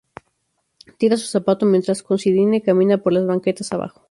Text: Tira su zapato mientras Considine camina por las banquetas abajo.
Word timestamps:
Tira 0.97 1.15
su 1.15 1.27
zapato 1.27 1.63
mientras 1.67 2.01
Considine 2.01 2.63
camina 2.63 2.97
por 2.97 3.13
las 3.13 3.27
banquetas 3.27 3.71
abajo. 3.71 3.99